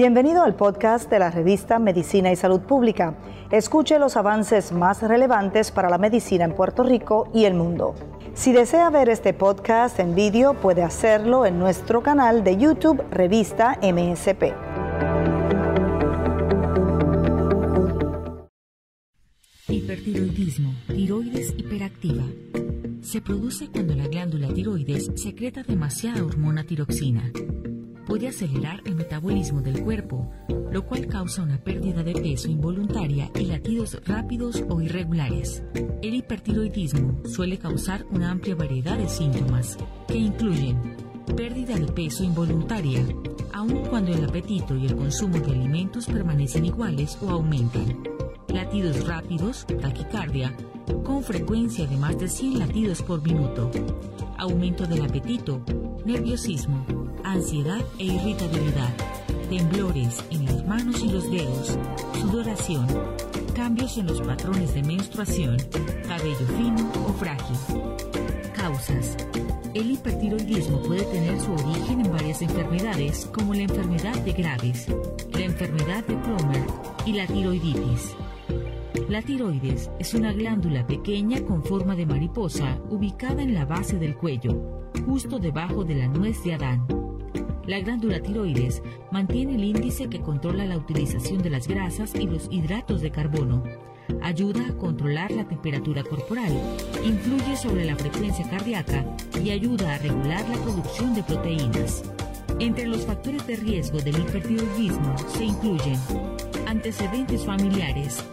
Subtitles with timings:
[0.00, 3.18] Bienvenido al podcast de la revista Medicina y Salud Pública.
[3.50, 7.94] Escuche los avances más relevantes para la medicina en Puerto Rico y el mundo.
[8.32, 13.78] Si desea ver este podcast en vídeo, puede hacerlo en nuestro canal de YouTube Revista
[13.82, 14.54] MSP.
[19.68, 22.24] Hipertiroidismo, tiroides hiperactiva.
[23.02, 27.30] Se produce cuando la glándula tiroides secreta demasiada hormona tiroxina
[28.10, 30.28] puede acelerar el metabolismo del cuerpo,
[30.72, 35.62] lo cual causa una pérdida de peso involuntaria y latidos rápidos o irregulares.
[36.02, 39.78] El hipertiroidismo suele causar una amplia variedad de síntomas,
[40.08, 40.76] que incluyen
[41.36, 43.06] pérdida de peso involuntaria,
[43.52, 47.96] aun cuando el apetito y el consumo de alimentos permanecen iguales o aumentan,
[48.48, 50.52] latidos rápidos, taquicardia,
[51.04, 53.70] con frecuencia de más de 100 latidos por minuto,
[54.36, 55.64] aumento del apetito,
[56.04, 56.84] nerviosismo,
[57.32, 58.92] ansiedad e irritabilidad,
[59.48, 61.78] temblores en las manos y los dedos,
[62.20, 62.86] sudoración,
[63.54, 65.56] cambios en los patrones de menstruación,
[66.08, 67.56] cabello fino o frágil.
[68.54, 69.16] Causas.
[69.74, 74.88] El hipertiroidismo puede tener su origen en varias enfermedades como la enfermedad de Graves,
[75.32, 76.66] la enfermedad de Plomer
[77.06, 78.16] y la tiroiditis.
[79.08, 84.16] La tiroides es una glándula pequeña con forma de mariposa ubicada en la base del
[84.16, 86.99] cuello, justo debajo de la nuez de Adán.
[87.70, 88.82] La glándula tiroides
[89.12, 93.62] mantiene el índice que controla la utilización de las grasas y los hidratos de carbono.
[94.22, 96.52] Ayuda a controlar la temperatura corporal,
[97.04, 99.06] influye sobre la frecuencia cardíaca
[99.40, 102.02] y ayuda a regular la producción de proteínas.
[102.58, 106.00] Entre los factores de riesgo del hipertiroidismo se incluyen
[106.66, 108.24] antecedentes familiares,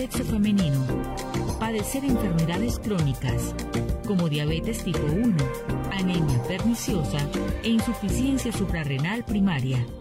[0.00, 0.86] sexo femenino,
[1.58, 3.54] padecer enfermedades crónicas
[4.06, 5.36] como diabetes tipo 1,
[5.92, 7.18] anemia perniciosa
[7.62, 9.99] e insuficiencia suprarrenal primaria.